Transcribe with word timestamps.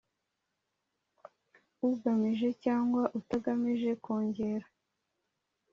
Ugamije 1.89 2.49
cyangwa 2.63 3.03
utagamije 3.19 3.91
kongera 4.03 4.65